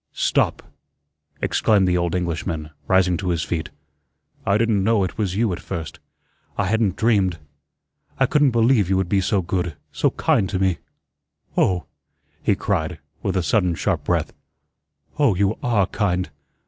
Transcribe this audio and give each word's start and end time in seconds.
"Stop," 0.13 0.63
exclaimed 1.43 1.87
the 1.87 1.95
old 1.95 2.15
Englishman, 2.15 2.71
rising 2.87 3.17
to 3.17 3.29
his 3.29 3.43
feet. 3.43 3.69
"I 4.47 4.57
didn't 4.57 4.83
know 4.83 5.03
it 5.03 5.15
was 5.15 5.35
you 5.35 5.53
at 5.53 5.59
first. 5.59 5.99
I 6.57 6.65
hadn't 6.65 6.95
dreamed 6.95 7.37
I 8.19 8.25
couldn't 8.25 8.49
believe 8.49 8.89
you 8.89 8.97
would 8.97 9.07
be 9.09 9.21
so 9.21 9.43
good, 9.43 9.75
so 9.91 10.09
kind 10.09 10.49
to 10.49 10.57
me. 10.57 10.79
Oh," 11.55 11.85
he 12.41 12.55
cried, 12.55 12.97
with 13.21 13.37
a 13.37 13.43
sudden 13.43 13.75
sharp 13.75 14.03
breath, 14.03 14.33
"oh, 15.19 15.35
you 15.35 15.55
ARE 15.61 15.85
kind. 15.85 16.31